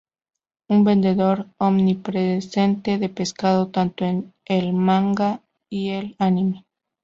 Un 0.67 0.83
vendedor 0.83 1.45
omnipresente 1.59 2.97
de 2.97 3.07
pescado, 3.09 3.67
tanto 3.67 4.03
en 4.03 4.33
el 4.45 4.73
manga 4.73 5.43
y 5.69 5.89
el 5.91 6.15
anime. 6.17 6.65